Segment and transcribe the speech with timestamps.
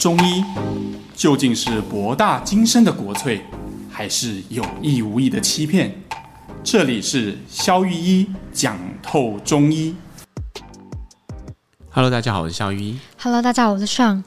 [0.00, 0.42] 中医
[1.14, 3.38] 究竟是博大精深的国粹，
[3.90, 5.92] 还是有意无意的欺骗？
[6.64, 9.94] 这里是肖玉一讲透中医。
[11.90, 12.98] Hello，大家好，我是肖玉一。
[13.18, 14.22] Hello，大家好，我是 Sean。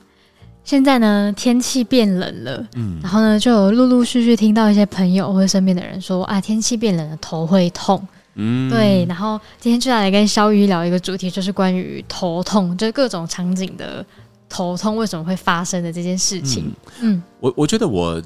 [0.63, 8.07] 现在呢，天气变冷了，嗯，然后呢，就有陆陆续续听到一些朋友或者身边的人说啊，天气变冷了，头会痛。
[8.35, 9.03] 嗯，对。
[9.09, 14.05] 然后今天就来跟肖玉医聊一个主题，就是关于头痛，就是各种场景的。
[14.53, 16.71] 头痛为什么会发生的这件事情？
[17.01, 18.21] 嗯，嗯我我觉得我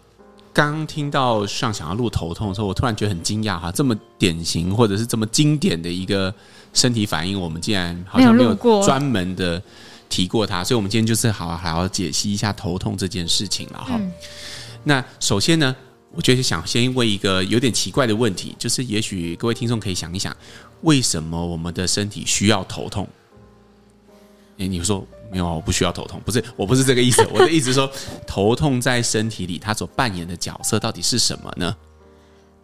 [0.52, 6.34] 刚听到上想要录头痛的时候，我突然觉得很惊讶哈，这么典型或者是这么经典的一个
[6.74, 9.62] 身体反应，我们竟然好像没有专门的
[10.10, 13.96] 提过它，所以我们今天就是好好好解析一下头痛这件事情了哈。
[13.98, 14.12] 嗯、
[14.84, 15.74] 那首先呢，
[16.12, 20.36] 我觉得想先问一个有点奇怪的问题，就是也许各位听众可以想一想，
[20.82, 23.08] 为什么我们的身体需要头痛？
[24.58, 25.06] 诶，你说。
[25.30, 27.22] 没有啊，我不需要头痛，不是，我不是这个意思。
[27.34, 27.92] 我的意思是说，
[28.26, 31.76] 头痛在身体里它所扮演的角色到底是什么呢？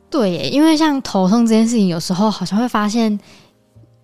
[0.09, 3.19] 对耶，因为像头痛这件事情，有时候好像会发现。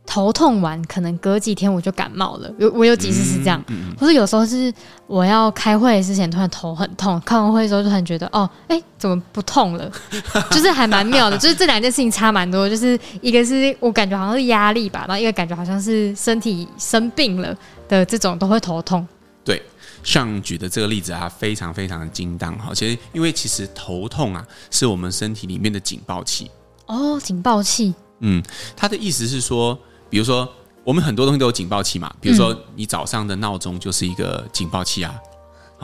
[0.06, 2.52] 头痛完，可能隔几天我就感冒了。
[2.58, 4.74] 有我有几次是这样，嗯嗯、或者有时候是
[5.06, 9.92] 我要开会之前突然头很痛，开完会之后就突然觉得哦，哎、欸，怎么不痛了？
[10.50, 12.68] 就是还蛮妙的，就是这两件事情差蛮多。
[12.68, 17.56] 就是一个是我感觉好像是压力吧，然后一个感觉好像是身体生病了
[17.90, 19.06] 的这种都会头痛。
[19.44, 19.62] 对，
[20.02, 22.72] 像举的这个例子啊，非常非常的精当哈。
[22.74, 26.50] 其实因为其实头痛啊，是我们身体里面的警报器。
[26.86, 27.94] 哦，警报器。
[28.20, 28.42] 嗯，
[28.78, 29.78] 它的意思是说。
[30.12, 30.52] 比如说，
[30.84, 32.12] 我们很多东西都有警报器嘛。
[32.20, 35.14] 比如说，你早上的闹钟就是一个警报器啊，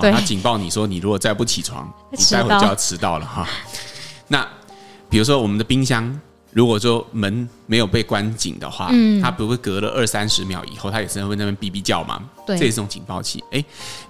[0.02, 3.48] 对，它警报你说你如果再不起床，你待会就要迟到了哈。
[4.28, 4.44] 那
[5.08, 6.20] 比如说，我们的冰箱
[6.56, 12.24] 如果说门没有被关紧的话，嗯，它不会隔了二三十秒以后，它也是会那边哔哔叫嘛？
[12.48, 13.44] 对，这也是种警报器。
[13.52, 13.62] 哎，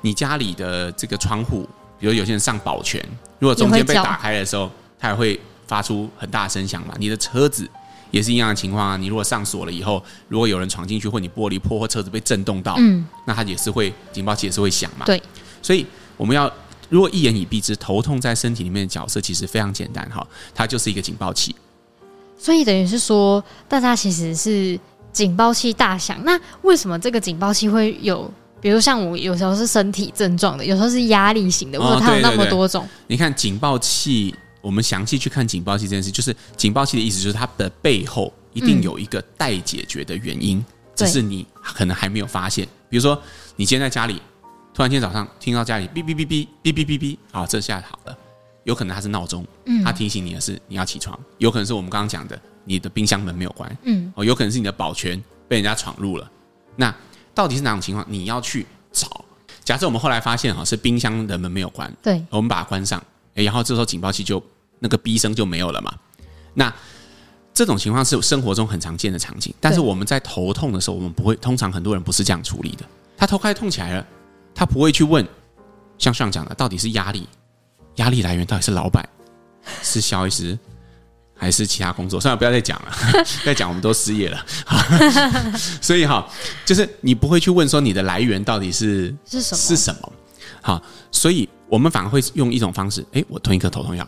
[0.02, 1.68] 你家里的这个窗户，
[2.00, 3.04] 比如有些人上保全，
[3.40, 6.94] 如果中间被打开的时候，它也会发出很大声响嘛。
[7.00, 7.68] 你的车子。
[8.12, 8.96] 也是一样的情况啊！
[8.96, 15.06] 你如果上锁了以后，如果有人闯进去，或你玻璃破，或车子被震动到，嗯，那它也是会警报器也是会响嘛。
[15.06, 15.22] 对，
[15.62, 16.50] 所以我们要
[16.88, 21.54] 如果一言以蔽之，头痛在身体里面的角色其实非常简单哈，它就是一个警报器。
[22.46, 24.80] 所以等于是说，大家其实是
[25.12, 26.24] 警报器大响。
[26.24, 28.32] 那为什么这个警报器会有？
[28.62, 32.88] 比如像我有时候是身体症状的，有时候是压力型的，或者它有那么多种。
[33.08, 34.36] 你看警报器。
[34.62, 42.68] 我们详细去看警报器这件事，就是警报器的意思，就是它的背后一定有一个待解决的原因，嗯、只是你可能还没有发现。
[42.90, 43.22] 比如说，
[43.56, 44.20] 你今天在家里，
[44.74, 48.18] 突然间早上听到家里哔哔哔哔哔哔哔哔，啊，这下好了，
[48.66, 55.18] 有可能它是闹钟，嗯，它提醒你的是你要起床，有可能是我们刚刚讲的你的冰箱门没有关，嗯，哦，有可能是你的保全
[55.48, 56.30] 被人家闯入了。
[56.76, 56.94] 那
[57.34, 58.06] 到底是哪种情况？
[58.10, 59.24] 你要去找。
[59.64, 63.02] 假设我们后来发现哈是冰箱的门没有关，对，我们把它关上，
[63.36, 64.44] 诶，然后这时候警报器就。
[64.78, 65.92] 那个逼声就没有了嘛？
[66.54, 66.72] 那
[67.54, 71.34] 这种情况是生活中很常见的场景，但是我们在头痛的时候，我们不会。
[71.38, 72.86] 通常很多人不是这样处理的。
[73.16, 74.06] 他头开始痛起来了，
[74.54, 75.26] 他不会去问，
[75.98, 77.26] 像上讲的，到底是压力，
[77.96, 79.08] 压力来源到底是老板，
[79.82, 80.58] 是肖医师，
[81.36, 82.20] 还是其他工作？
[82.20, 82.92] 算了，不要再讲了，
[83.46, 84.46] 再讲我们都失业了。
[85.82, 86.28] 所以哈，
[86.66, 90.12] 就是你不会去问说你的来源到底是是什么是什么？
[90.62, 94.08] 好，所以我们反而会用一种方式，哎，我吞一颗头痛药。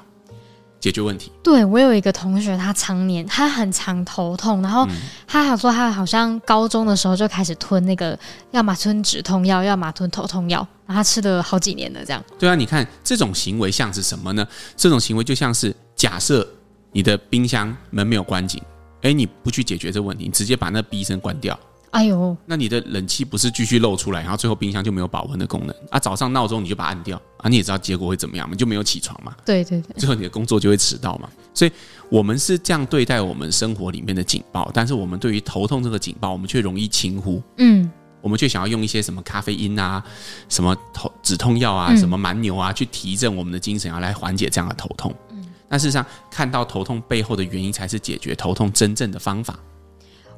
[0.79, 1.31] 解决问题。
[1.43, 4.87] 对，我有一个同学，他常年他很常头痛，然后
[5.27, 8.17] 他还说他好像高中的时候就开始吞那个，
[8.51, 12.23] 要么吞止痛药，要么吞头痛药，然后他吃了好几年了，这样。
[12.37, 14.47] 对啊，你看这种行为像是什么呢？
[14.75, 16.47] 这种行为就像是假设
[16.91, 18.61] 你的冰箱门没有关紧，
[19.01, 21.57] 哎，你不去解决这个问题，你直接把那哔声关掉。
[21.97, 25.97] 哎呦，那你的冷气不是继续漏出来，然后最后冰箱就没有保温的功能啊？
[25.97, 27.49] 早上闹钟你就把它按掉啊？
[27.49, 28.55] 你也知道结果会怎么样嘛？
[28.55, 29.35] 就没有起床嘛？
[29.43, 31.27] 对对对，最后你的工作就会迟到嘛？
[31.55, 31.71] 所以
[32.07, 37.41] 我们是这样对待我们生活里面的警报，但是我们对于头痛这个警报，我们却容易轻忽。
[37.57, 37.91] 嗯，
[38.21, 40.03] 我们却想要用一些什么咖啡因啊、
[40.49, 45.11] 什么头止痛药啊、什么蛮牛啊，去提振我们的精神，啊来缓解这样的头痛。
[45.31, 49.57] 嗯，但事实上，看到头痛背后的原因，才是解决头痛真正的方法。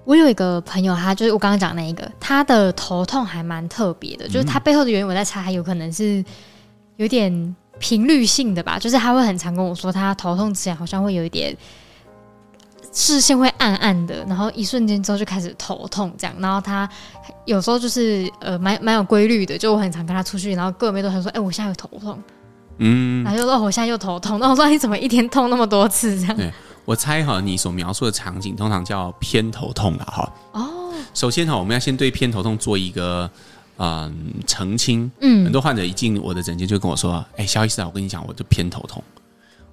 [0.10, 6.26] 我有一个朋友，他就是我刚刚讲那一个，他的头痛还蛮特别的，就是他背后的原因，我在猜，还有可能是
[6.96, 11.56] 有点频率性的吧，就是他会很常跟我说，他头痛之前好像会有一点
[12.92, 16.90] 视线会暗暗的，然后一瞬间之后就开始头痛这样，然后他
[17.46, 22.20] 有时候就是呃蛮蛮有规律的，就我很常跟他出去，然后各位都很说，哎、欸，我现在有头痛，
[22.80, 26.20] 嗯，然后就说我现在又头痛，那我说你怎么一天痛那么多次？
[26.20, 26.52] 这样？
[26.90, 30.34] 我猜哈，你所描述的场景通常叫偏头痛了哈。
[30.54, 33.30] 哦，首先哈，我们要先对偏头痛做一个
[33.78, 34.12] 嗯
[34.48, 35.12] 澄清。
[35.22, 39.04] 嗯，很多患者一进我的诊间就跟我说：“哎，肖医师啊，我跟你讲，我就偏头痛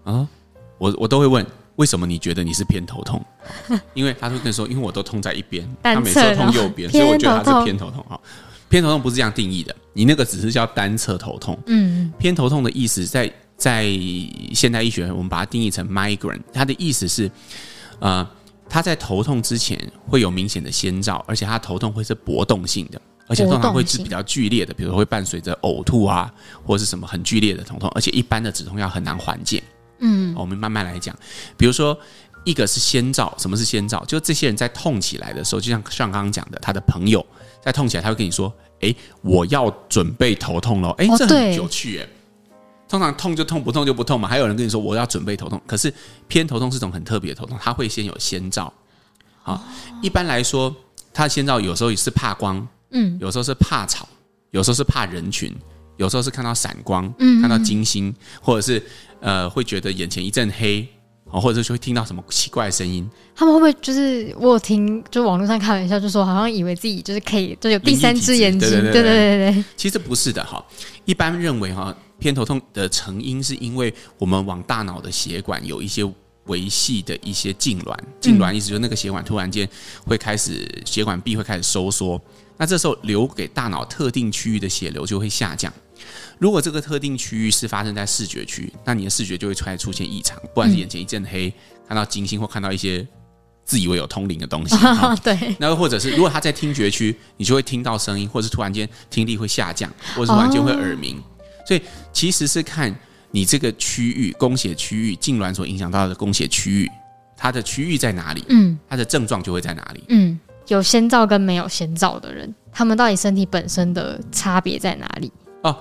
[0.05, 0.29] 啊。”
[0.77, 1.45] 我我都会问。
[1.77, 3.23] 为什么你觉得你是偏头痛？
[3.95, 8.05] 因为他会跟你说，因为我都痛在一边，他每次都痛右边，所以我觉得他是偏头痛。
[8.09, 8.21] 哈，
[8.69, 11.59] 偏头痛不是这样定义的，你那个只是叫单侧头痛。
[11.67, 13.85] 嗯，偏头痛的意思在在
[14.55, 17.31] 现代医学，我们把它定义成 migraine，它的意思是，
[18.01, 18.29] 呃，
[18.69, 26.33] 他在头痛之前会有明显的先兆，而且他头痛会是搏动性的，而且通常会是比较剧烈的，比如说会伴随着呕吐啊，
[26.65, 29.63] 或者是什么很剧烈的疼痛，而且一般的止痛药很难缓解。
[30.01, 31.17] 嗯，我们慢慢来讲。
[31.57, 31.99] 比如说，
[32.45, 34.05] 一个是先兆，什么是先兆？
[34.05, 37.25] 就这些人在痛起来的时候，就像像刚刚讲的，他的朋友
[37.65, 42.07] 在痛起来，他会跟你说：“哎，我要准备头痛了。”哎，这很有趣哎。
[42.89, 44.29] 通常痛就痛，不痛就不痛嘛。
[44.29, 45.93] 还有人跟你说：“我要准备头痛。”可是
[46.29, 48.73] 偏头痛是种很特别的头痛，它会先有先兆。
[49.43, 49.63] 好，
[50.03, 50.75] 一般来说，
[51.13, 54.09] 它的先兆有时候也是怕光，嗯，有时候是怕吵，
[54.51, 55.55] 有时候是怕人群，
[55.97, 58.83] 有时候是看到闪光，嗯，看到金星，或者是。
[59.19, 60.87] 呃，会觉得眼前一阵黑，
[61.31, 63.09] 哦，或者是会听到什么奇怪的声音。
[63.35, 68.69] 他们会不会就是我有听，就网络上开玩笑，就说好像以为自己就是可以，就有第三只眼睛。
[68.69, 69.65] 对对对对对。
[69.75, 70.63] 其实不是的哈，
[71.07, 76.03] 一般认为哈，偏头痛的成因是因为我们往大脑的血管有一些
[76.47, 79.69] 维系的一些痉挛，痉挛意思就是那个血管突然间
[80.05, 82.21] 会开始血管壁会开始收缩，
[82.57, 85.73] 那这时候留给大脑特定区域的血流就会下降。
[86.39, 91.53] 如果这个特定区域是发生在视觉区，那你的视觉就会出来出现异常，不管是眼前一阵黑，
[91.89, 93.05] 看到金星或看到一些
[93.65, 94.77] 自以为有通灵的东西。
[94.87, 101.17] 哦、对，那或者是如果他在听觉区，你就会听到声音，或者是突然间听力会下降，或者是突然间会耳鸣。
[101.19, 101.23] 哦、
[101.67, 101.83] 所以
[102.13, 102.95] 其实是看
[103.31, 106.91] 你这个区域供血区域痉挛所影响到的供血区域，
[107.37, 108.45] 它的区域在哪里？
[108.49, 110.05] 嗯，它的症状就会在哪里？
[110.09, 115.33] 嗯，有先兆跟没有先兆的人，他们到底身体本身的差别在哪里？
[115.63, 115.77] 哦。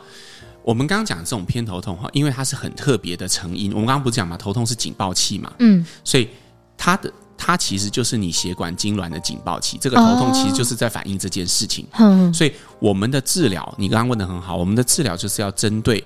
[0.64, 3.72] 我们刚刚讲这种偏头痛哈，因为它是很特别的成因。
[3.72, 6.28] 我们刚刚不是讲嘛，头痛是警报器嘛，嗯，所以
[6.76, 9.78] 它的它其实就是你血管痉挛的警报器。
[9.80, 11.86] 这个头痛其实就是在反映这件事情。
[12.00, 16.04] 嗯，所以我们的治疗，你刚刚问的很好，我们的治疗就是要针对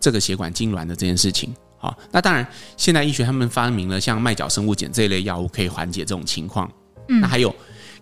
[0.00, 1.54] 这个血管痉挛的这件事情。
[1.78, 2.46] 好，那当然，
[2.76, 6.70] 现代医学他们发明了像麦角生物碱这一类药物，可以缓解这种情况。
[7.08, 7.54] 嗯，那还有。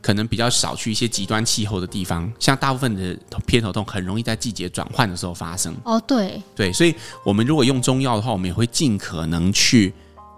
[0.03, 5.75] 可能比较少去一些极端气候的地方，像大部分的偏头痛很容易在季节转换的时候发生。
[5.85, 6.95] 哦，对，对，所以
[7.25, 9.93] 我们如果用中药的话，我们也会尽可能去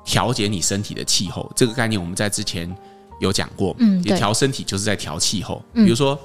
[0.08, 1.52] 调节你身体的气候。
[1.54, 2.74] 这个概念我们在之前
[3.20, 5.62] 有讲过，嗯，也调身体就是在调气候。
[5.74, 6.18] 比如说，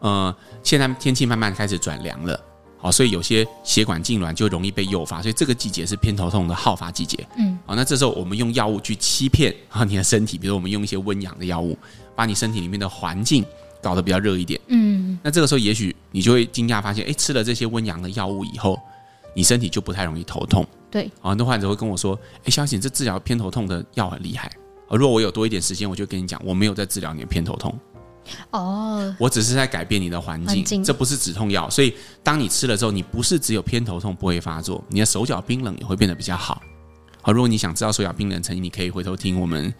[0.00, 0.34] 呃，
[0.64, 2.38] 现在天气慢慢开始转凉了，
[2.76, 7.24] 好，所以有些血管痉挛就容易被诱发，所以这个季节是偏头痛的好发季节。
[7.38, 11.78] 嗯，好，那这时候我们用药物去欺骗啊 你的身体，比如我们用一些温阳的药物。
[12.16, 13.44] 把你身体里面的环境
[13.82, 18.78] 搞得比较热一点，嗯，那这个时候也许你就会惊讶发现，哎，吃了这些温阳的药物以后，
[19.34, 20.66] 你身体就不太容易头痛。
[20.90, 24.50] 对，很多患者会跟我说，哎，萧姐，这治疗偏头痛的药很厉害。
[24.88, 27.78] 而如果我有多一点时间，我就跟你讲，我没有在治疗你的偏头痛。
[28.50, 31.68] 哦，我只是在改变你的环境，环境，这不是止痛药。
[31.68, 36.62] 所以当你吃了之后，你不是只有偏头痛不会发作，你的手脚冰冷也会变得比较好。
[37.20, 39.72] 好，如果你想知道手脚冰冷成因，你可以回头听我们。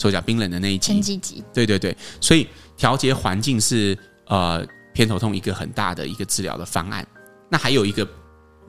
[0.00, 2.46] 手脚冰冷的那一集，前几集，对对对，所以
[2.76, 4.64] 调节环境是呃
[4.94, 7.04] 偏头痛一个很大的一个治疗的方案。
[7.48, 8.08] 那还有一个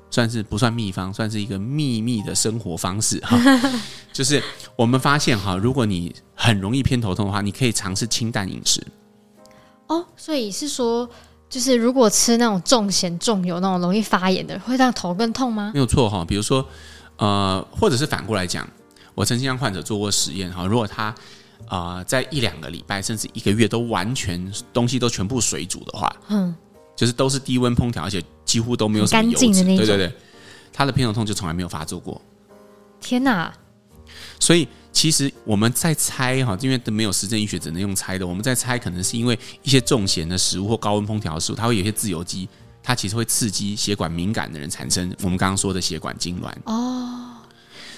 [0.10, 3.38] 算是不算秘方，算是一个秘密的生活方式哈，
[4.12, 4.42] 就是
[4.76, 8.86] 我们发现哈，如果你很容易偏头痛的话，你可以尝试清淡饮食。
[9.88, 11.10] 哦，所以是说，
[11.50, 15.72] 就是如果吃那种重咸重油那种容易发炎的，会让头更痛吗？
[15.74, 16.66] 没有错哈，比如说
[17.18, 18.68] 呃，或者是反过来讲。
[19.16, 21.08] 我曾经让患者做过实验哈，如果他
[21.68, 26.56] 啊、呃、在一两个礼拜甚至一个月都完全东西都全部水煮的话，嗯，
[26.96, 30.12] 就是都是低温烹调，而且几乎都没有什么油脂，对对对，
[30.74, 32.20] 他的偏头痛就从来没有发作过。
[33.00, 33.54] 天哪！
[34.40, 38.26] 所以其实我们在猜哈，因为都没有实证医学，只能用猜的。
[38.26, 42.50] 我们在猜，可能是因为一些重咸的食物或高温烹调的食物，它会有一些自由基，
[42.82, 47.38] 它其实会刺激血管敏感的人产生我们刚刚说的血管痉挛哦。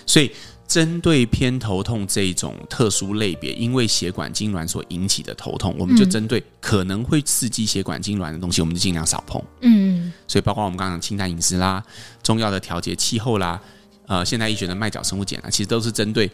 [0.06, 0.30] 所以。
[0.72, 9.44] 针对偏头痛这种特殊类别，因为血管痉挛所引起的头痛，我们就针对可能会刺激血管痉挛的东西，我们就尽量少碰。
[9.60, 11.84] 嗯，所以包括我们刚刚讲清淡饮食啦，
[12.24, 13.60] 中药的调节气候啦，
[14.08, 16.32] 呃，现代医学的麦角生物碱啊，其实都是针对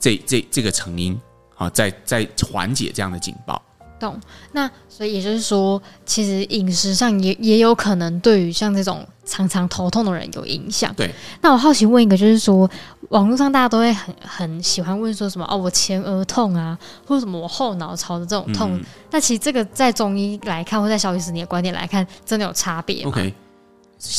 [0.00, 1.16] 这这这个成因
[1.54, 3.62] 啊，在在缓解这样的警报。
[3.98, 4.20] 懂。
[4.52, 10.94] 那所以也就是说，其实饮食上也也有可能对于像这种常常头痛的人有影响。
[10.94, 11.12] 对。
[11.40, 12.68] 那我好奇问一个，就是说，
[13.10, 18.70] 网络上大家都会很很喜欢问说什么哦，我前额痛啊，或者什么我后脑勺的这种痛。
[18.74, 23.34] 嗯、那其实这个在中医来看，或在小医师你的观点来看，真的有差别吗？OK。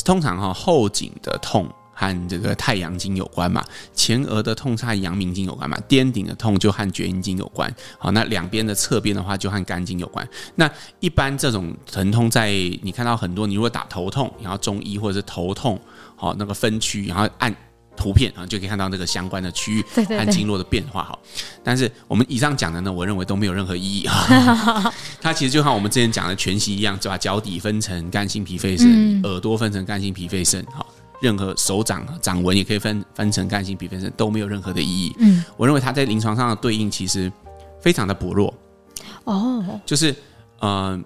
[0.04, 1.68] 通常哈、哦、后颈的痛。
[1.98, 7.74] 和这个太阳经有关嘛，前额的痛和阳明经有关嘛，颠顶的痛就和厥阴经有关。
[7.98, 10.26] 好，那两边的侧边的话就和肝经有关。
[10.54, 12.52] 那一般这种疼痛，在
[12.82, 15.80] 你看到很多，你如果打头痛，然后中医或者是头痛，
[16.14, 17.52] 好那个分区，然后按
[17.96, 21.02] 图片啊，就可以看到那个相关的区域和经络的变化。
[21.02, 21.18] 好，
[21.64, 24.94] 但是我们以上讲的呢，我认为都没有任何意义啊。
[25.20, 30.64] 它其实就像我们之前讲的全息一样，就把脚底分成肝、心、脾、肺、肾，耳朵分成肝、心、脾、肺、肾。
[30.72, 30.86] 好。
[31.20, 35.14] 任何手掌掌纹也可以分分成干性、脾、肺、肾，都没有任何的意义。
[35.18, 37.30] 嗯，我认为它在临床上的对应其实
[37.80, 38.52] 非常的薄弱。
[39.24, 40.14] 哦，就是
[40.60, 40.98] 呃，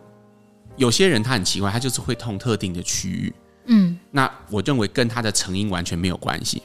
[0.77, 3.33] 有些人他很奇怪，他就是会痛特定的区域。
[3.67, 6.63] 嗯，那我认为跟他的成因完全没有关系。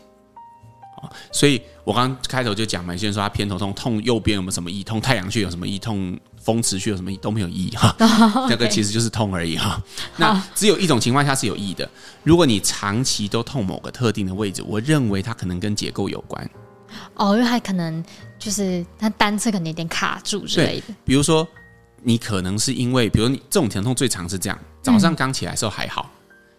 [1.31, 4.83] 所以我刚刚开头就讲嘛，有些人说他偏头痛，痛右边有没有什么异？
[4.83, 5.77] 痛太阳穴有什么异？
[5.77, 7.17] 痛风持续有什么意？
[7.17, 7.93] 都没有意义哈。
[8.49, 9.83] 那个其实就是痛而已哈。
[10.15, 11.89] 那只有一种情况下是有意义的，
[12.23, 16.49] 如果你长期都痛某个特定的位置，我认为它可能跟结构有关。
[17.15, 18.01] 哦，因为它可能
[18.39, 20.93] 就是它单侧可能有点卡住之类的。
[21.03, 21.45] 比如说，
[22.01, 26.09] 你可能是因为，比如你这种疼痛最常是这样，早上刚起来的时候还好，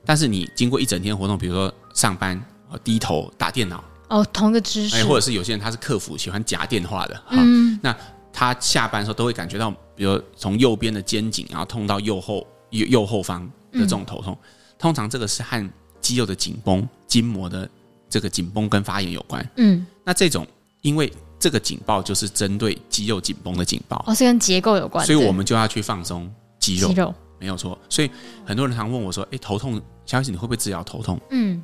[0.04, 2.38] 但是你经过一整天活动，比如说上班
[2.85, 3.83] 低头打电脑。
[4.09, 7.95] 哦，同个姿势，哎，或者是有些人他是客服，喜欢夹电话的，嗯，那
[8.33, 15.71] 他下班的时候都会感觉到，比如从右边的肩颈，然后痛到右后右右后方的这种头痛，嗯、通常这个是和
[16.01, 17.69] 肌肉的紧绷、筋膜的
[18.09, 20.47] 这个紧绷跟发炎有关，嗯，那这种
[20.83, 27.15] 因为这个警报就是针对肌肉紧绷的警报，哦，是跟结构有关，所以我们就要去放松肌肉，肌肉。
[27.41, 28.11] 没有错，所以
[28.45, 31.21] 很多人常问我说，哎，头痛，小姐你会不会治疗头痛？
[31.31, 31.63] 嗯。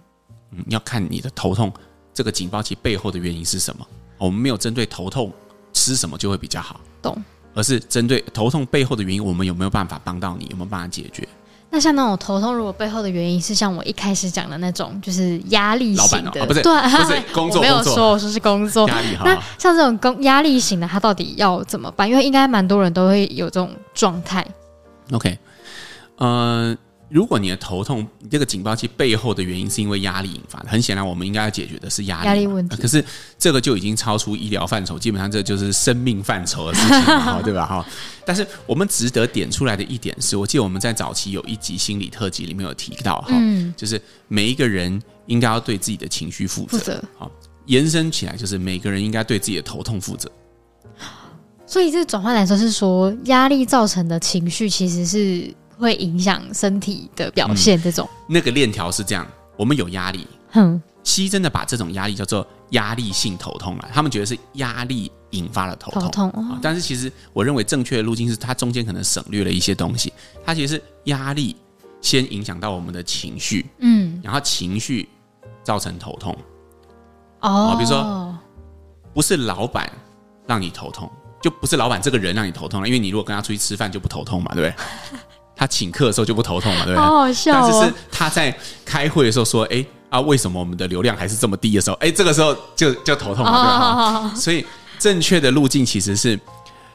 [0.52, 1.72] 嗯，要看你的头痛。
[2.12, 3.84] 这个警报器背后的原因是什么？
[4.18, 5.32] 我们没有针对头痛
[5.74, 7.22] 吃什么就会比较好，懂？
[7.52, 10.46] 而是针对头痛背后的原因，我们有没有办法帮到你？
[10.46, 11.28] 有没有办法解决？
[11.70, 19.08] 那像那种头痛，如果背后的原因是像我一开始讲的那种，就是压力型的，不是， 对，不是工作，我没有说，我说是工作压力。
[19.24, 22.08] 那像这种工压力型的，他到底要怎么办？
[22.08, 24.46] 因为应该蛮多人都会有这种状态。
[25.12, 25.38] OK，
[26.18, 26.78] 嗯、呃。
[27.10, 32.76] 如果你的头痛，这个警报器背后的原因是因为压力引发的，很显然我们应该要解决的是压力，压力问题。
[32.76, 33.04] 可是
[33.38, 37.66] 这个就已经超出医疗范畴，基本上这就是生命范畴的事情了， 对吧？
[37.66, 37.86] 哈。
[38.26, 43.34] 但是我们值得点出来的一点是，我记得我们在早期有一集心理特辑里面有提到，哈，
[43.76, 47.00] 就是每一个人应该要对自己的情绪负责。
[47.18, 47.30] 好，
[47.66, 50.28] 延伸起来就是每个人应该对自己的头痛负责。
[51.66, 55.54] 所以这转换来说是说，压力造成的情绪其实是。
[55.84, 59.26] 会影响身体的表现，这种、嗯、那个链条是这样。
[59.56, 63.88] 我们有压力，哼，西医真的把这种压力叫做压力性头痛啊。
[63.92, 66.58] 他们觉得是压力引发了头痛，头痛、哦。
[66.60, 70.12] 但是其实我认为正确的路径是，它中间可能省略了一些东西。
[70.44, 71.54] 它其实是压力
[72.00, 75.08] 先影响到我们的情绪，嗯，然后情绪
[75.62, 76.36] 造成头痛。
[77.42, 78.36] 哦，比如说
[79.12, 79.88] 不是老板
[80.48, 81.08] 让你头痛，
[81.40, 84.84] 就不是老板这个人让你头痛了，因为你如果跟他出去吃饭就不头痛嘛，对不对？
[85.56, 87.04] 他请客的时候就不头痛了，对不对？
[87.04, 87.68] 好好笑哦。
[87.70, 91.96] 但是是他在开会的时候说：“哎啊，为什么我们的流量还是这么低的时候？
[91.96, 94.34] 哎，这个时候就就头痛了，对吧？
[94.34, 94.64] 所以
[94.98, 96.38] 正确的路径其实是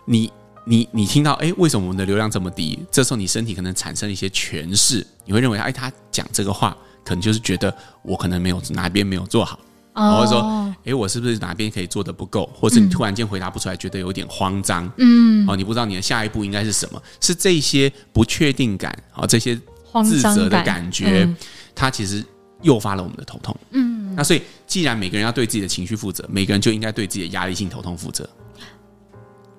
[0.05, 0.31] 你，
[0.65, 2.79] 你你你听到哎，为什么我们的流量这么低？
[2.91, 9.59] 这时候你身体可能产生一些诠释，你会认为哎，他讲这个话可能就是觉得我可能没有哪边没有做好。”
[9.99, 12.49] 或者说，哎，我是不是哪边可以做的不够？
[12.53, 17.01] 或是你突然间回答不出来，觉得有点慌张，嗯，哦，你不知道你的下一步应该是什么？
[17.19, 19.59] 是这些不确定感，哦，这些
[20.03, 21.27] 自责的感觉，
[21.75, 22.23] 它其实
[22.61, 23.55] 诱发了我们的头痛。
[23.71, 28.27] 嗯，那所以，既然每个人要对自己的情绪负责，每个人就应该对自己的压力性头痛负责。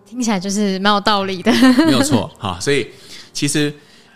[0.06, 1.52] 听起来就是蛮有道理的，
[1.86, 2.28] 没有错。
[2.36, 2.88] 哈，所以
[3.32, 3.72] 其实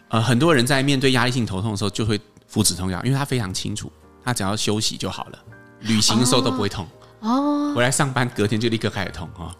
[0.09, 3.93] 呃，很多人在面对压力性头痛的时候，就会服止痛药，因为他非常清楚，
[4.25, 5.39] 他只要休息就好了。
[5.85, 6.87] 旅行的时候都不会痛
[7.21, 9.55] 哦，回来上班隔天就立刻开始痛哈。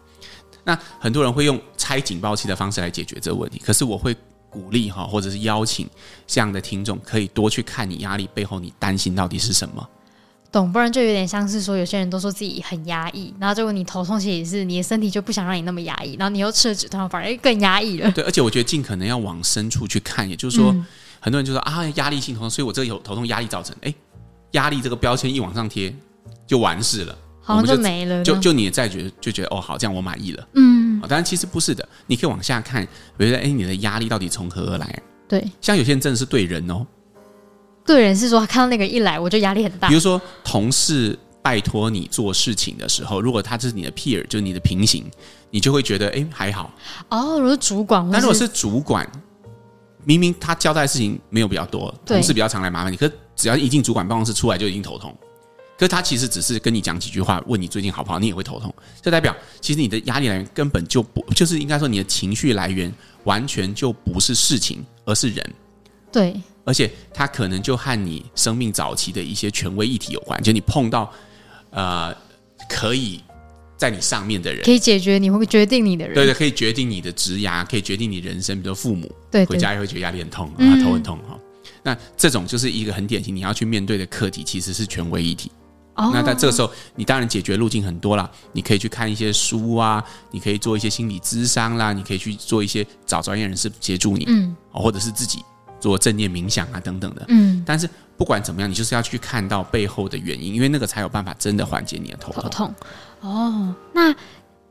[0.65, 4.17] 那很多人会用拆警报器的方式来解决这个问题，可是我会
[4.49, 5.89] 鼓励哈，或者是邀请
[6.27, 9.89] 这样的听众可以多去看你压力背后你担心到底是什么。
[10.51, 18.11] 懂，不然就有点像是说有些人都说自己很压抑，然后结果你头痛其实也是你的身体就不想让你那么压抑，然后你又吃了止痛反而更压抑了。
[18.13, 20.87] 对，而且我觉得尽可能要往深处去看，也就是说，嗯、
[21.19, 23.93] 很多人就说啊压力性头痛，所以我这个有头痛压力造成，哎，
[24.53, 25.95] 压力这个标签一往上贴。
[26.47, 28.23] 就完事了，好像就没了。
[28.23, 30.49] 就就你再觉得就觉得哦，好，这样我满意了。
[30.55, 35.03] 嗯，当然其实不是的，你可以往下看，比如说，哎，你的压力到底从何而来？
[35.29, 36.87] 对，像有些人真的是对人哦，
[37.87, 39.89] 对人是说他看到那个一来，我就压力很大。
[39.89, 45.05] 比如说同事拜托你做事情的时候，如果他就是你的 peer，就是你的平行，
[45.51, 46.73] 你就会觉得哎还好。
[47.09, 49.11] 哦，如果是主管，但如果是主管，
[50.05, 55.17] 明明他交代的事情没有比较多，同事比较常来麻烦你，可是只要一进主管办公室出来就已经头痛。
[55.77, 58.73] 可是他其实只是跟你讲几句话，问你最近好不好，你也会头痛。
[59.03, 62.93] 这代表其实你的压力来源根本就不，就是应该说你的情绪来源
[63.25, 65.55] 完全就不是事情，而是人。
[66.13, 71.13] 对，而且他可能就和你生命早期的一些权威议题有关，就你碰到
[71.71, 72.15] 呃
[72.69, 73.21] 可以
[73.77, 81.37] 在你上面的人，可以解决你会决定你的人，对对，可以决定你的职涯，可以决定你人生，比如父母，对，回家也会觉得压力很痛啊，头很痛哈。
[81.83, 85.51] 那这种就是一个很典型你要去面对的课题，其实是权威议题。
[85.97, 86.13] Oh.
[86.13, 88.29] 那在这个时候，你当然解决路径很多啦。
[88.53, 95.45] 你可以去看一些书啊，你可以做一些心理咨商啦，你可以去做一些找专业人士协助你，嗯，或者是自己
[95.79, 97.63] 做正念冥想啊等等的，嗯。
[97.65, 102.43] 但是不管怎么样，你就是要去看到背后的原因，因为那个才有办法真的缓解你的头痛。
[102.43, 102.75] 头痛
[103.21, 104.15] 哦，那。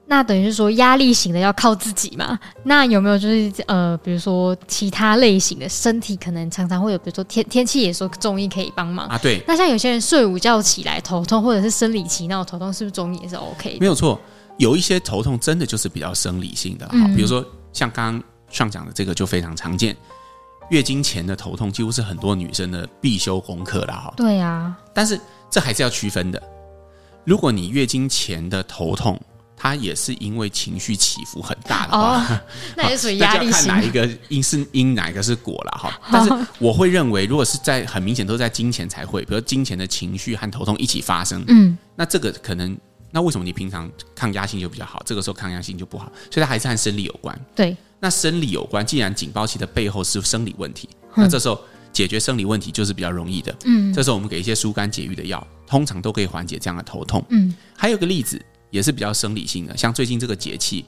[0.06, 2.38] 那等于是说压力型的要靠自己嘛？
[2.64, 9.18] 那有没有就是呃，比如说其他类型的身体可能常常会有，比如说天天气也说中医可以帮忙啊？
[9.18, 9.42] 对。
[9.48, 13.80] 那像有些人睡午觉起来头痛，或者是生理期那种头痛，是不是中医也是 OK 的？
[13.80, 14.20] 没有错，
[14.58, 19.96] 有一些头痛真的就是比较生理性的，嗯，比如说像刚刚上讲的这个就非常常见，
[20.70, 24.14] 月经前的头痛几乎是很多女生的必修功课了哈。
[24.18, 25.20] 对啊，但是
[25.50, 26.44] 这还是要区分的。
[27.24, 29.20] 如果你月经前的头痛，
[29.64, 32.40] 他也是因为情绪起伏很大的话，哦、
[32.76, 33.70] 那也属于压力型。
[33.70, 36.02] 看哪一个因是因，哪一个是果了 哈。
[36.12, 42.78] 但是我会认为，如果是在很明显都在金钱才会，比如金钱的情绪和头痛一起发生，嗯，那这个可能，
[43.10, 46.12] 那为什么你平常抗压性就比较好，这个时候抗压性就不好？
[46.30, 47.40] 所以它还是和生理有关。
[47.56, 51.58] 对，那生理有关，既然警报器的背后是生理问题，那这时候
[51.94, 53.56] 解决生理问题就是比较容易的。
[53.64, 57.24] 嗯，这时候我们给一些疏肝解郁的药，通常都可以缓解这样的头痛。
[57.30, 58.38] 嗯，还有个例子。
[58.74, 60.84] 也是比较生理性的，像最近这个节气，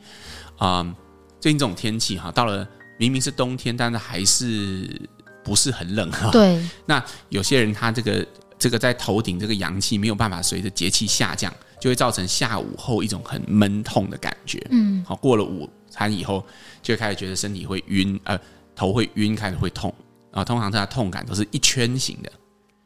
[0.57, 0.95] 啊、嗯，
[1.39, 5.07] 最近这种天气哈，到了明明是冬天，但是还是
[5.43, 6.31] 不是很冷哈。
[6.31, 6.59] 对。
[6.87, 8.27] 那有些人他这个
[8.57, 14.59] 这个在头顶这个阳气没有办法随着节气下降，就会造成下午后一种很闷痛的感觉。
[14.71, 15.05] 嗯。
[15.07, 16.43] 好，过了午餐以后，
[16.81, 18.35] 就开始觉得身体会晕，呃，
[18.75, 19.93] 头会晕，开始会痛。
[20.31, 22.31] 啊，通常他的痛感都是一圈型的，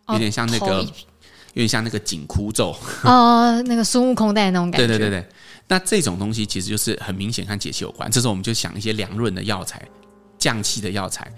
[0.10, 0.86] 有点像那个。
[1.50, 4.88] 哦有点像那个紧箍咒哦，那个孙悟空戴的那种感觉。
[4.88, 5.30] 对对对对，
[5.68, 8.10] 那这种东西其实就是很明显和节气有关。
[8.10, 9.82] 这时候我们就想一些凉润的药材、
[10.38, 11.32] 降气的药材。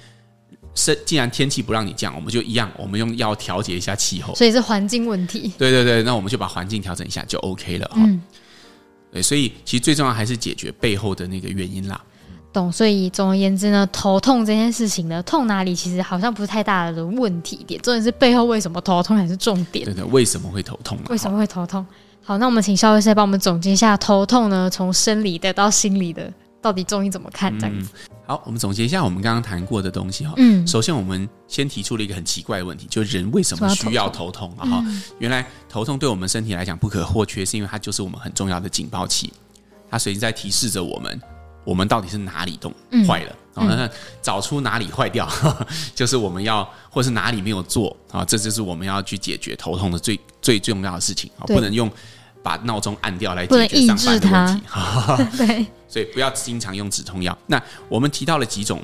[0.73, 4.33] 是，既然天气不让你降，我们就一样，我们用药调节一下气候。
[4.35, 5.51] 所以是环境问题。
[5.57, 7.97] 对对对，那我们就把环境调整一下就 OK 了哈。
[7.97, 8.21] 嗯。
[9.11, 12.01] 对，所以其实最重要还是解决背后的那个原因啦。
[12.53, 19.85] 懂，所以总而言之呢，头痛这件事情呢，痛哪里其实好像不是太大的问题点，重点是背后为什么头痛才是重点。
[19.85, 20.97] 对的，为什么会头痛？
[21.09, 21.85] 为什么会头痛？
[22.23, 27.57] 好，那我们请肖医师帮我们总结一下头痛呢，从生理的到心理的，到底中医怎么看？
[27.59, 27.89] 这样子。
[27.93, 30.33] 嗯，好，我们总结一下我们刚刚谈过的东西哈。
[30.37, 30.65] 嗯。
[30.67, 34.67] 首先，我们先提出了一个很奇怪的问题，就是人为什么需要头痛啊？
[34.67, 34.85] 哈，
[35.19, 39.31] 原来头痛对我们身体来讲不可或缺，是因为它就是我们很重要的警报器，
[39.89, 41.19] 它随时在提示着我们。
[41.63, 42.73] 我们到底是哪里动
[43.07, 43.35] 坏了？
[43.55, 43.89] 嗯嗯、
[44.21, 45.27] 找出哪里坏掉，
[45.93, 48.23] 就是我们要，或是哪里没有做啊？
[48.23, 51.43] 这就是我们要去解决头痛的最最重要的事情啊！
[51.47, 51.91] 不能用
[52.41, 55.37] 把闹钟按掉来解决上班的问题。
[55.45, 57.37] 对，所以不要经常用止痛药。
[57.47, 58.81] 那我们提到了几种。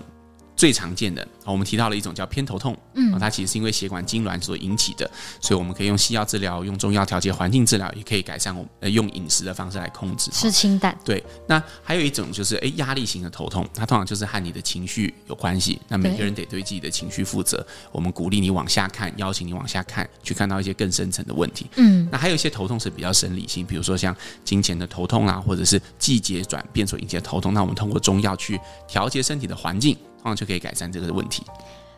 [0.58, 8.70] 最常见的，我们提到了一种叫偏头痛，嗯，它其实是因为血管痉挛所引起的，所以我们可以用西药治疗，用中药调节，环境治疗也可以改善我们。
[8.80, 10.98] 呃，用饮食的方式来控制，吃清淡。
[11.06, 15.80] 对，那还有一种就是，诶，压力型的头痛，它通常就是和你的情绪有关系。
[15.88, 17.64] 那每个人得对自己的情绪负责。
[17.92, 21.68] 我们鼓励你往下看，邀请你往下看，去看到一些更深层的问题。
[21.76, 27.54] 嗯，那还有一些头痛是比较生理性，比如说像金钱的头痛啊，或者是季节转变所引起的头痛。
[27.54, 29.96] 那我们通过中药去调节身体的环境。
[30.36, 31.44] 就可以改善这个问题。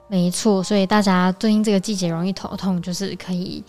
[0.07, 3.63] 没错，所以大家最近这个季节容易头痛，就是可以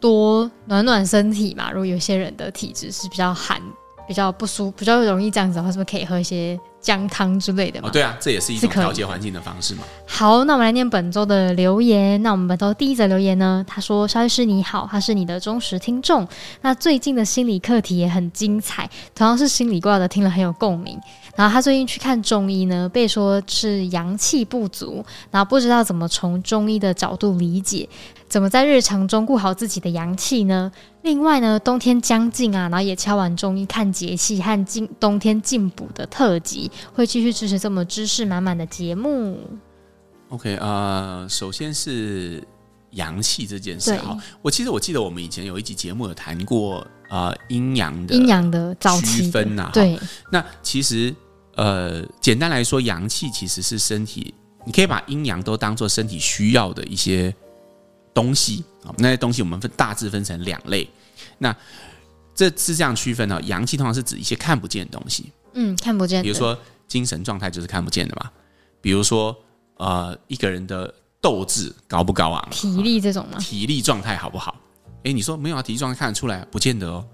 [0.00, 1.70] 多暖暖身体嘛。
[1.70, 3.60] 如果有些人的体质是比较寒，
[4.08, 7.88] 比较不舒，比较容易这样子的话，是不是可以喝一些姜汤之类的嘛？
[7.88, 9.84] 哦，对啊，这也是一种调节环境的方式嘛。
[10.06, 12.20] 好，那我们来念本周的留言。
[12.22, 16.26] 那我们本周第一则留言呢，他说：“肖律师你好，他是你的忠实听众。
[16.62, 20.98] 那最近的心理课题也很精彩，同样是心理挂的，听了很有共鸣。
[21.34, 27.88] 然后他最近去看中医呢，被说是阳气不足，然后不知道怎么从中医的角度理解，
[28.28, 30.70] 怎么在日常中顾好自己的阳气呢？
[31.02, 39.38] 另外呢，冬天将近啊，然后也敲完中医看节气和进冬天进补的特辑，会继续支持这么知识满满的节目。
[40.28, 42.42] OK，呃，首先是。
[42.92, 49.98] 阳气这件事哈，我其实我记得我们以前有一集节目有谈过啊阴阳的阴阳的区分呐，对。
[50.30, 51.14] 那其实
[51.56, 54.34] 呃简单来说，阳气其实是身体，
[54.64, 57.34] 你可以把阴阳都当做身体需要的一些
[58.14, 58.94] 东西啊。
[58.98, 60.88] 那些东西我们分大致分成两类。
[61.38, 61.54] 那
[62.34, 66.22] 这是这样区分的，阳气通常是指一些看不见的东西，嗯，看不见。
[66.22, 68.30] 比如说精神状态就是看不见的嘛。
[68.80, 69.36] 比如说
[69.76, 70.94] 呃一个人的。
[71.22, 72.50] 斗志高不高昂？
[72.50, 73.38] 体力这种吗？
[73.38, 74.56] 体力状态好不好？
[75.04, 75.62] 哎，你说没有啊？
[75.62, 77.06] 体力状态看得出来，不见得哦。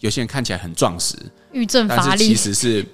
[0.00, 1.16] 有些人看起来很壮实，
[1.52, 2.84] 郁症乏力，其实是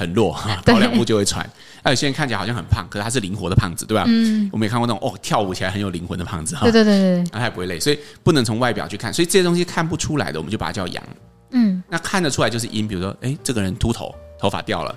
[0.00, 0.32] 很弱，
[0.64, 1.48] 跑两步就会喘。
[1.82, 4.04] 那有些人看起来好像很胖，可是他是灵活的胖子，对吧？
[4.06, 4.48] 嗯。
[4.50, 6.62] 我们也看过那种哦，跳舞起来很有灵魂的胖子，哈。
[6.62, 7.24] 对对对对。
[7.30, 9.12] 他也不会累，所以不能从外表去看。
[9.12, 11.04] 所以这些东西看不出来的，我们就把它叫阳。
[11.50, 11.82] 嗯。
[11.88, 14.96] 那看得出来就是阴，比如说，哎，这个人秃头，头发掉了，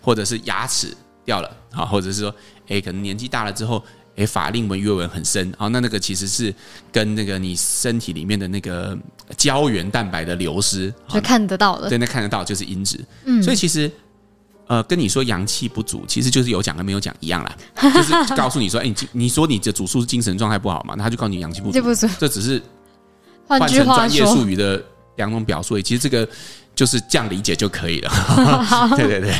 [0.00, 2.34] 或者是牙齿掉了，好，或者是说，
[2.68, 3.84] 哎，可能年纪大了之后。
[4.16, 6.54] 诶，法令纹、月纹很深，好，那那个其实是
[6.92, 8.96] 跟那个你身体里面的那个
[9.36, 13.04] 胶原蛋白的流失，就看得到的，对，那看得到就是阴质。
[13.24, 13.90] 嗯，所以其实
[14.66, 17.56] 呃，跟你说阳气不足，其实就是有讲跟没有讲一样啦，
[17.94, 22.62] 就是告诉你说，哎，你你说你的主诉是精神状态不好嘛，那他就告诉你阳气不足，不足，这只是
[23.46, 24.82] 换成专业术语的
[25.16, 26.26] 两种表述，其实这个
[26.74, 28.10] 就是这样理解就可以了。
[28.96, 29.34] 对对对。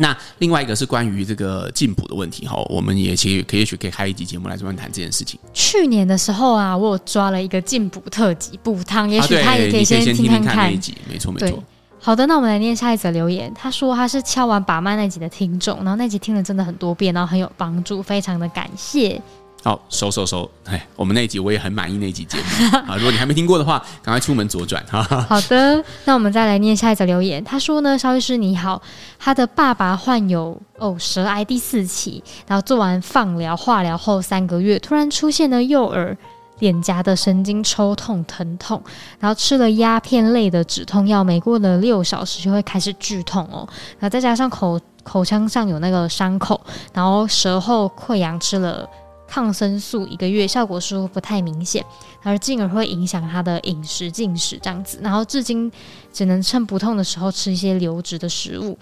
[0.00, 5.40] 那另外一个是关于这个进补的问题哈，我们也其实可以也许可以开一集节目来专门谈这件事情。
[5.52, 11.60] 去年的时候啊，我有抓了一个进补特辑补汤，也许他也可以先听看看那一集，没错没错。
[12.00, 13.52] 好的，那我们来念下一则留言。
[13.54, 19.20] 他说他是敲完把脉那集的听众，然后那集听了真的很多遍，然后很有帮助，非常的感谢。
[19.64, 20.48] 好，收收收！
[20.66, 22.94] 哎，我们那一集我也很满意那一集节目 啊。
[22.96, 25.02] 如果你还没听过的话，赶快出门左转哈。
[25.28, 27.42] 好的，那我们再来念下一则留言。
[27.42, 28.80] 他说呢，肖医师你好，
[29.18, 36.16] 他的爸爸患有哦舌癌第四期，然后做完放疗化疗后三个月，突然出现了右耳
[36.58, 38.82] 脸颊的神经抽痛疼痛，
[39.18, 43.68] 然后吃了鸦片类的止痛药，没过了六小时就会开始剧痛哦。
[43.98, 46.60] 然后再加上口口腔上有那个伤口，
[46.92, 48.88] 然后舌后溃疡吃了。
[49.30, 51.84] 抗生素一个月效果似乎不太明显，
[52.22, 55.70] 而进而会影响他的饮食进食这样子，然后至今
[56.10, 58.78] 只能趁不痛的时候吃一些流质的食物，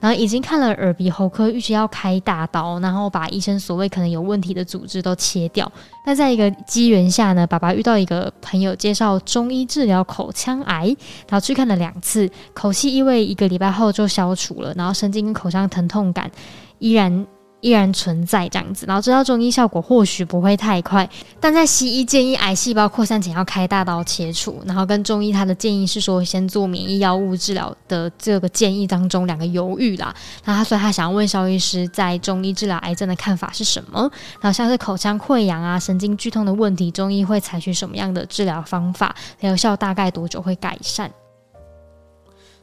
[0.00, 5.70] 然后已经看了耳鼻喉科，预计要开大刀，然后把医生所谓可能有问题的组织都切掉。
[6.06, 10.86] 那在一个机缘下呢，爸爸遇到一个朋友介绍中医治疗口腔癌，
[11.28, 16.30] 然后去看了两次，口气异味一个礼拜后就消除了，然后神经跟口腔疼痛感
[16.78, 17.26] 依然。
[17.60, 21.08] 依然存在这样子，然后知道中医效果或许不会太快，
[21.40, 30.14] 但在西医建议癌细胞扩散前要开大刀切除，然后跟中医他的建议是说先做免疫药物治疗的这个建议当中两个犹豫啦。
[30.44, 34.08] 那他所以他想要问肖医师在中医治疗癌症的看法是什么？
[34.40, 39.14] 然后像是口腔溃疡啊、神经剧痛的问题，中医会采取什么样的治疗方法？
[39.40, 41.10] 疗效大概多久会改善？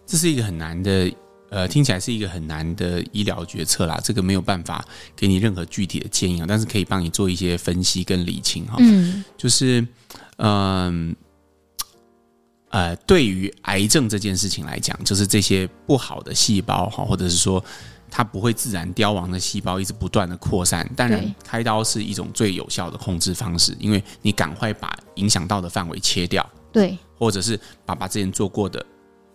[0.06, 1.14] 这是一个很难的。
[1.50, 4.84] 呃，听起来是一个很难的医疗决策啦，这个没有办法
[5.16, 8.76] 给你任何具体的建议啊，但是可以帮你做一些分析跟理清哈。
[8.80, 9.88] 嗯，就是，
[10.38, 11.16] 嗯，
[12.70, 17.64] 呃，对于癌症这件事情来讲，就是这些不好的细胞哈，或者是说
[18.10, 20.90] 它不会自然凋亡的细胞，一直不断的扩散。
[20.96, 28.86] 当然，开刀是一种最有效的控制方式，因为你赶快把影响到的范围切掉，对，或者是爸爸之前做过的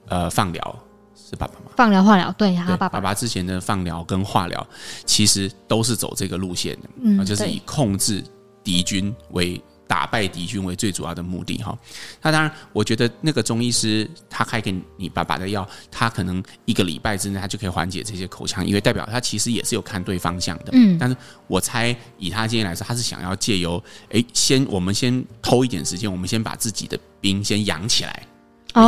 [0.08, 0.86] 呃放疗。
[1.30, 1.70] 是爸爸吗？
[1.76, 2.88] 放疗、化疗，对，他爸爸。
[2.88, 4.66] 爸爸之前的放疗跟化疗，
[5.06, 8.22] 其实都是走这个路线的，嗯，就是以控制
[8.64, 11.76] 敌军为打败敌军为最主要的目的哈。
[12.20, 20.98] 那当然，我觉得那个中医师他开给你爸爸的药，他可能一个礼拜之内他就可以缓解这些口腔，因为代表他其实也是有看对方向的，嗯。
[20.98, 21.16] 但是
[21.46, 28.26] 我猜以他今天来说，他是想要借由哎，先我们先偷一点时间，我们先把自己的兵先养起来，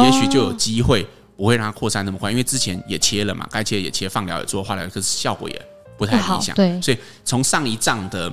[0.04, 1.06] 也许就有机会。
[1.42, 5.66] 不会让它扩散那么快，因为之前也切了嘛，该切也切，放疗也做，化疗，可是效果也
[5.98, 6.54] 不太理想。
[6.54, 8.32] 对，所以从上一仗的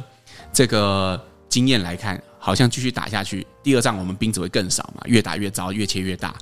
[0.53, 1.19] 这个
[1.49, 6.35] 经验来看，好像继续打下去，第二仗我们兵只会更少嘛，越打越糟，越切越大，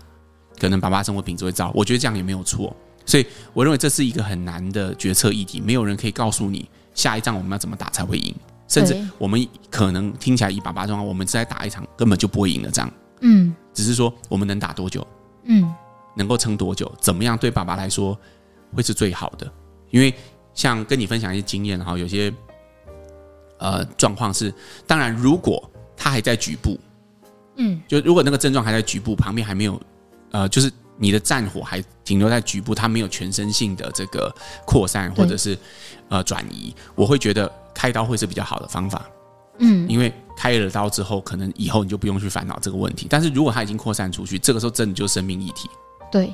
[0.59, 1.71] 可能爸爸生活品质会糟。
[1.73, 2.75] 我觉得这样也没有错，
[3.05, 8.35] 所以我认为这是一个很难的决策议题，没有人可以告诉你下一仗我们要怎么打才会赢，
[8.67, 12.91] 甚至我们可能听起来以爸爸状况，我们再打一场根本就不会赢的仗。
[13.21, 15.07] 嗯，只是说我们能打多久？
[15.45, 15.73] 嗯。
[16.17, 16.91] 能够撑多久？
[16.99, 18.17] 怎么样对爸爸来说
[18.75, 19.49] 会是最好的。
[19.91, 20.13] 因为
[20.53, 22.33] 像跟你分享一些经验哈，有些
[23.59, 24.53] 呃状况是，
[24.85, 25.63] 当然如果
[25.95, 26.77] 他还在局部，
[27.55, 29.79] 嗯，就如果那个症状还在局部，旁边还没有
[30.31, 34.33] 呃，就是你的战火还停留在局部，它没有全身性的这个
[34.65, 35.57] 扩散或者是
[36.09, 39.05] 呃转移，我会觉得开刀会是比较好的方法。
[39.59, 43.07] 嗯，因为开了刀之后，可能以后你就不用去烦恼这个问题。
[43.09, 45.69] 但是如果它已经扩散出去，这个时候真的就是生命议题。
[46.11, 46.33] 对，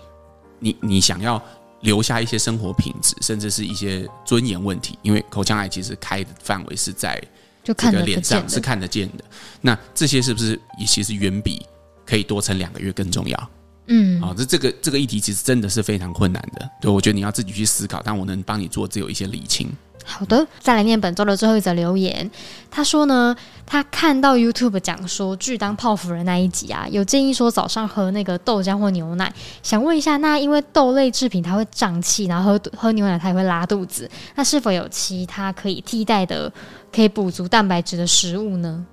[0.60, 1.42] 你你想要
[1.82, 7.22] 留下一些生活品质，甚至是一些尊严问题，因为口腔癌其实开的范围是在
[7.64, 9.24] 这个脸上是看得见的。
[9.62, 11.66] 那这些是不是也其实远比
[12.06, 13.50] 可以多撑两个月更重要？
[13.88, 16.70] 嗯，好，这这个这个议题其实真的是非常困难的。
[16.82, 19.70] 对，我觉得你要自己去思考，但我能帮你做只有一些理清。
[20.04, 22.30] 好的，再来念本周的最后一则留言。
[22.70, 23.36] 他说呢，
[23.66, 29.34] 他看到 YouTube 讲说巨当泡芙人那一集啊，有建议说早上喝那个豆浆或牛奶。
[29.62, 36.52] 想问一下，那因为豆类制品它会胀气，然后喝喝牛奶它也会拉肚子，那是否有其他可以替代的、
[36.92, 38.86] 可以补足蛋白质的食物呢？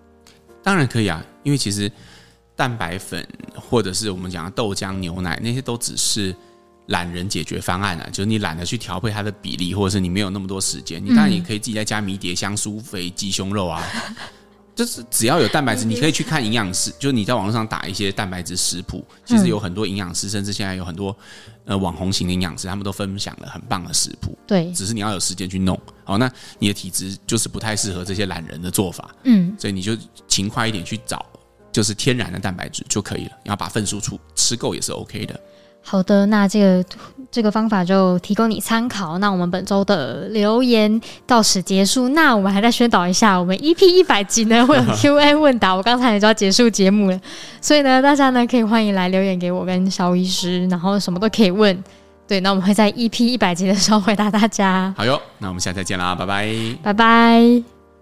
[0.62, 1.90] 当然可以啊，因为其实
[2.54, 6.34] 蛋白粉或者是我们讲的豆浆、牛奶那些都只是。
[6.90, 13.82] 懒人解决方案啊，就是你懒得去调配它的比例，或者是你没有那么多时间，你当然也可以自己在家迷迭香、苏肥、鸡胸肉啊，
[14.74, 21.16] 就是只要有蛋白质， 你可以去看营养师，就是你在网络上打一些蛋白质食谱，其实有很多营养师，甚至现在有很多
[21.64, 24.36] 呃网红型的营养师，他们都分享了很棒的食谱。
[24.46, 25.80] 对，只是你要有时间去弄。
[26.02, 31.24] 好，那你的体质就是不太适合这些懒人的做法，嗯，所以你就勤快一点去找，
[31.70, 33.32] 就是天然的蛋白质就可以了。
[33.44, 35.40] 你要把份数出吃够也是 OK 的。
[35.82, 36.84] 好的，那这个
[37.32, 39.18] 这个方法就提供你参考。
[39.18, 42.10] 那我们本周的留言到此结束。
[42.10, 45.74] 那我们还在宣导一下，我们 EP 一百集呢 会有 Q&A 问答。
[45.74, 47.20] 我刚才也就要结束节目了，
[47.60, 51.82] 所以呢，大家呢可以欢迎来留言给我跟萧医师，然后什么都可以问。
[52.28, 54.94] 对，那我们会在 EP 一百集的时候回答大家。
[54.96, 57.79] 好哟，那我们下次再见啦，拜拜，拜拜。